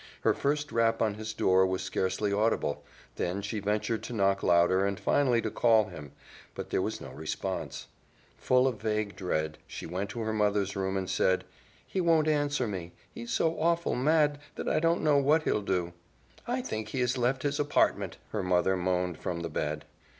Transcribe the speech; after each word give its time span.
Her 0.21 0.33
first 0.33 0.71
rap 0.71 0.99
on 0.99 1.13
his 1.13 1.31
door 1.31 1.63
was 1.63 1.83
scarcely 1.83 2.33
audible, 2.33 2.83
then 3.17 3.43
she 3.43 3.59
ventured 3.59 4.01
to 4.05 4.13
knock 4.13 4.41
louder 4.41 4.83
and 4.83 4.99
finally 4.99 5.43
to 5.43 5.51
call 5.51 5.89
him, 5.89 6.13
but 6.55 6.71
there 6.71 6.81
was 6.81 6.99
no 7.01 7.11
response. 7.11 7.85
Full 8.35 8.65
of 8.67 8.81
vague 8.81 9.15
dread 9.15 9.59
she 9.67 9.85
went 9.85 10.09
to 10.09 10.21
her 10.21 10.33
mother's 10.33 10.75
room 10.75 10.97
and 10.97 11.07
said, 11.07 11.43
"He 11.85 12.01
won't 12.01 12.27
answer 12.27 12.67
me. 12.67 12.93
He's 13.13 13.29
so 13.31 13.59
awful 13.59 13.93
mad 13.93 14.39
that 14.55 14.67
I 14.67 14.79
don't 14.79 15.03
know 15.03 15.17
what 15.19 15.43
he'll 15.43 15.61
do." 15.61 15.93
"I 16.47 16.63
think 16.63 16.87
he 16.87 16.99
has 17.01 17.15
left 17.15 17.43
his 17.43 17.59
apartment," 17.59 18.17
her 18.31 18.41
mother 18.41 18.75
moaned 18.75 19.19
from 19.19 19.41
the 19.41 19.49
bed. 19.49 19.85